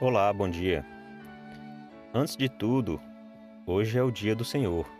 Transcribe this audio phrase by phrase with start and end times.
[0.00, 0.82] Olá, bom dia.
[2.14, 2.98] Antes de tudo,
[3.66, 4.90] hoje é o dia do Senhor.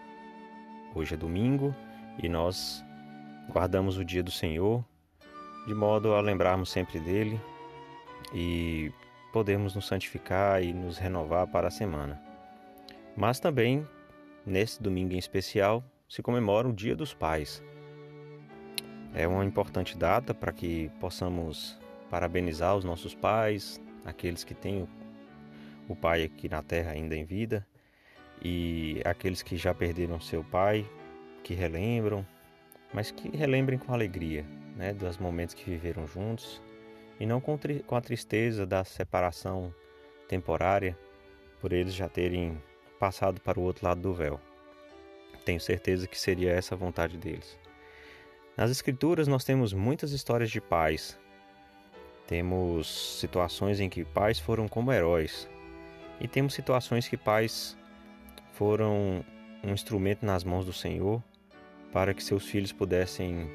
[0.94, 1.74] Hoje é domingo
[2.22, 2.84] e nós
[3.48, 4.84] guardamos o dia do Senhor
[5.66, 7.40] de modo a lembrarmos sempre dele
[8.34, 8.92] e
[9.32, 12.20] podermos nos santificar e nos renovar para a semana.
[13.16, 13.88] Mas também,
[14.44, 17.62] nesse domingo em especial, se comemora o Dia dos Pais.
[19.14, 21.78] É uma importante data para que possamos
[22.10, 24.88] parabenizar os nossos pais, aqueles que têm
[25.88, 27.66] o pai aqui na terra ainda em vida
[28.42, 30.86] e aqueles que já perderam seu pai,
[31.42, 32.26] que relembram,
[32.92, 34.44] mas que relembrem com alegria,
[34.76, 36.60] né, dos momentos que viveram juntos
[37.18, 39.74] e não com, com a tristeza da separação
[40.28, 40.96] temporária
[41.60, 42.60] por eles já terem
[42.98, 44.40] passado para o outro lado do véu.
[45.44, 47.58] Tenho certeza que seria essa a vontade deles.
[48.56, 51.18] Nas Escrituras nós temos muitas histórias de pais.
[52.30, 55.48] Temos situações em que pais foram como heróis.
[56.20, 57.76] E temos situações que pais
[58.52, 59.24] foram
[59.64, 61.20] um instrumento nas mãos do Senhor
[61.92, 63.50] para que seus filhos pudessem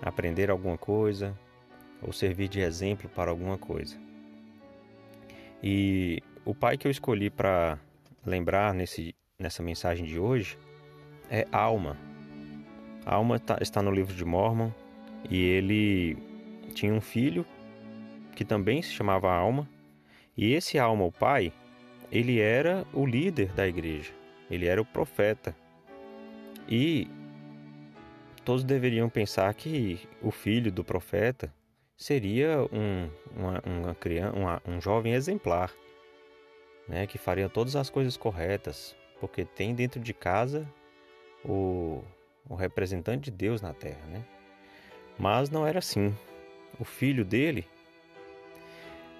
[0.00, 1.36] aprender alguma coisa
[2.00, 3.96] ou servir de exemplo para alguma coisa.
[5.60, 7.76] E o pai que eu escolhi para
[8.24, 10.56] lembrar nesse, nessa mensagem de hoje
[11.28, 11.98] é Alma.
[13.04, 14.70] Alma tá, está no livro de Mormon
[15.28, 16.16] e ele
[16.72, 17.44] tinha um filho
[18.34, 19.68] que também se chamava Alma.
[20.36, 21.52] E esse Alma, o pai,
[22.10, 24.12] ele era o líder da igreja,
[24.50, 25.54] ele era o profeta.
[26.68, 27.08] E
[28.44, 31.52] todos deveriam pensar que o filho do profeta
[31.96, 35.72] seria um, uma, uma criança, uma, um jovem exemplar,
[36.88, 40.68] né, que faria todas as coisas corretas, porque tem dentro de casa
[41.44, 42.02] o,
[42.48, 44.24] o representante de Deus na terra, né?
[45.18, 46.14] Mas não era assim.
[46.80, 47.66] O filho dele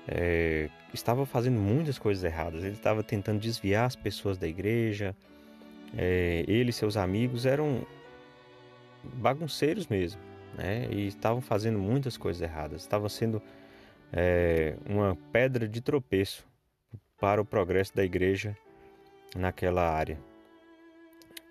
[0.06, 2.64] é, estava fazendo muitas coisas erradas.
[2.64, 5.14] Ele estava tentando desviar as pessoas da igreja.
[5.96, 7.86] É, ele e seus amigos eram
[9.14, 10.20] bagunceiros mesmo,
[10.54, 10.88] né?
[10.90, 12.82] E estavam fazendo muitas coisas erradas.
[12.82, 13.42] Estavam sendo
[14.12, 16.46] é, uma pedra de tropeço
[17.20, 18.56] para o progresso da igreja
[19.36, 20.18] naquela área.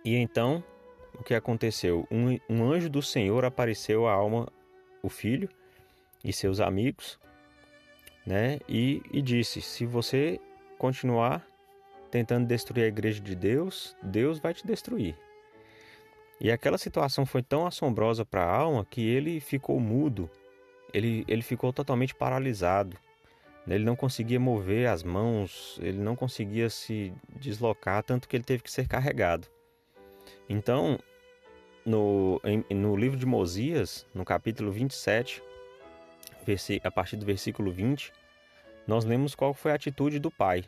[0.04, 0.64] E então
[1.18, 2.08] o que aconteceu?
[2.12, 4.48] Um, um anjo do Senhor apareceu à alma,
[5.04, 5.50] o filho
[6.24, 7.20] e seus amigos,
[8.26, 8.60] né?
[8.68, 10.40] E, e disse: se você
[10.78, 11.46] continuar
[12.10, 15.16] tentando destruir a igreja de Deus, Deus vai te destruir.
[16.40, 20.30] E aquela situação foi tão assombrosa para a alma que ele ficou mudo,
[20.94, 22.98] ele, ele ficou totalmente paralisado.
[23.68, 28.64] Ele não conseguia mover as mãos, ele não conseguia se deslocar, tanto que ele teve
[28.64, 29.48] que ser carregado.
[30.50, 31.00] Então,
[31.86, 35.44] no, no livro de Mosias, no capítulo 27,
[36.84, 38.12] a partir do versículo 20,
[38.88, 40.64] nós lemos qual foi a atitude do pai,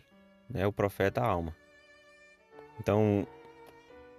[0.49, 1.55] né, o profeta Alma.
[2.79, 3.27] Então,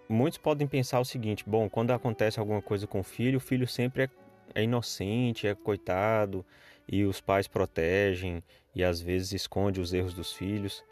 [0.08, 3.66] muitos podem pensar o seguinte: bom, quando acontece alguma coisa com o filho, o filho
[3.66, 4.10] sempre é,
[4.54, 6.44] é inocente, é coitado,
[6.88, 8.42] e os pais protegem
[8.74, 10.84] e às vezes esconde os erros dos filhos.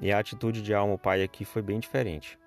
[0.00, 2.38] E a atitude de Alma, o pai, aqui foi bem diferente.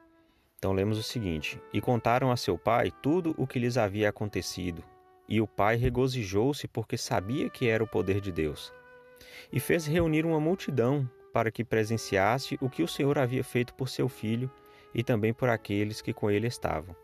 [0.58, 4.84] Então lemos o seguinte: E contaram a seu pai tudo o que lhes havia acontecido.
[5.30, 8.74] E o pai regozijou-se porque sabia que era o poder de Deus.
[9.54, 13.88] E fez reunir uma multidão para que presenciasse o que o Senhor havia feito por
[13.88, 14.50] seu filho
[14.94, 16.96] e também por aqueles que com ele estavam.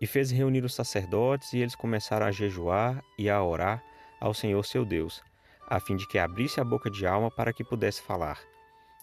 [0.00, 3.82] E fez reunir os sacerdotes, e eles começaram a jejuar e a orar
[4.20, 5.20] ao Senhor seu Deus,
[5.66, 8.40] a fim de que abrisse a boca de alma para que pudesse falar,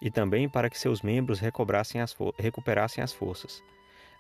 [0.02, 3.62] e também para que seus membros recobrassem as recuperassem as forças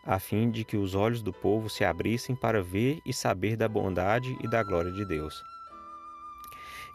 [0.06, 3.68] a fim de que os olhos do povo se abrissem para ver e saber da
[3.68, 5.44] bondade e da glória de Deus.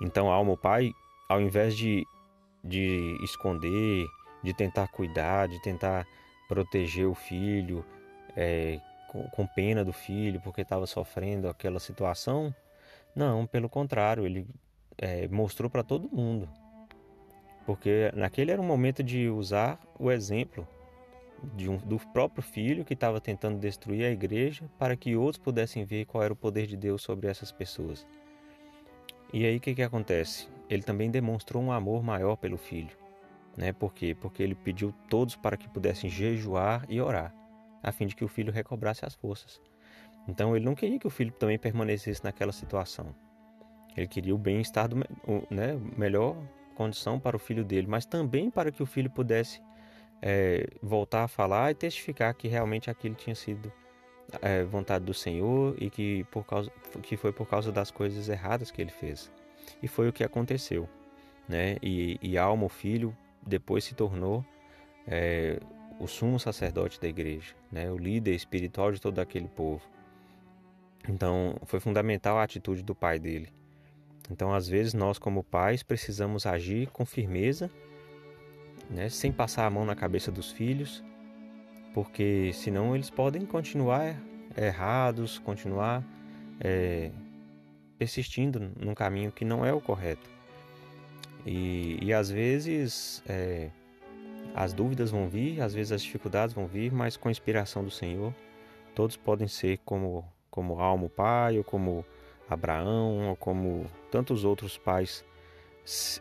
[0.01, 0.93] Então, a alma, o pai,
[1.29, 2.07] ao invés de,
[2.63, 4.07] de esconder,
[4.43, 6.07] de tentar cuidar, de tentar
[6.49, 7.85] proteger o filho,
[8.37, 12.55] é, com, com pena do filho, porque estava sofrendo aquela situação,
[13.15, 14.47] não, pelo contrário, ele
[14.97, 16.49] é, mostrou para todo mundo.
[17.67, 20.67] Porque naquele era um momento de usar o exemplo
[21.69, 26.05] um, do próprio filho que estava tentando destruir a igreja para que outros pudessem ver
[26.05, 28.07] qual era o poder de Deus sobre essas pessoas.
[29.33, 30.49] E aí o que, que acontece?
[30.69, 32.97] Ele também demonstrou um amor maior pelo filho.
[33.57, 33.73] Né?
[33.73, 34.17] Por quê?
[34.19, 37.35] Porque ele pediu todos para que pudessem jejuar e orar,
[37.83, 39.61] a fim de que o filho recobrasse as forças.
[40.29, 43.15] Então ele não queria que o filho também permanecesse naquela situação.
[43.97, 44.89] Ele queria o bem-estar,
[45.51, 46.37] né, melhor
[46.75, 49.61] condição para o filho dele, mas também para que o filho pudesse
[50.23, 53.73] é, voltar a falar e testificar que realmente aquilo tinha sido
[54.41, 56.71] é, vontade do Senhor e que, por causa,
[57.03, 59.31] que foi por causa das coisas erradas que ele fez.
[59.83, 60.89] E foi o que aconteceu.
[61.49, 61.77] Né?
[61.83, 64.45] E, e Alma, o filho, depois se tornou
[65.07, 65.59] é,
[65.99, 67.91] o sumo sacerdote da igreja, né?
[67.91, 69.83] o líder espiritual de todo aquele povo.
[71.09, 73.49] Então, foi fundamental a atitude do pai dele.
[74.31, 77.71] Então, às vezes, nós, como pais, precisamos agir com firmeza,
[78.91, 79.09] né?
[79.09, 81.03] sem passar a mão na cabeça dos filhos,
[81.95, 84.17] porque senão eles podem continuar
[84.57, 86.05] errados, continuar
[86.61, 87.11] é,
[87.99, 90.29] persistindo num caminho que não é o correto.
[91.47, 93.71] E, e às vezes é,
[94.55, 97.91] as dúvidas vão vir, às vezes as dificuldades vão vir, mas com a inspiração do
[97.91, 98.35] Senhor,
[98.95, 102.05] todos podem ser como, como Almo pai, ou como
[102.49, 105.25] Abraão, ou como tantos outros pais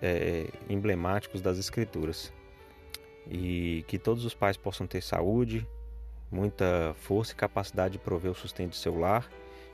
[0.02, 2.32] é, emblemáticos das Escrituras.
[3.28, 5.68] E que todos os pais possam ter saúde,
[6.32, 9.30] muita força e capacidade de prover o sustento do seu lar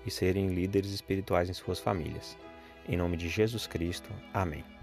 [0.06, 2.38] e serem líderes espirituais em suas famílias.
[2.88, 4.10] Em nome de Jesus Cristo.
[4.34, 4.75] Amém.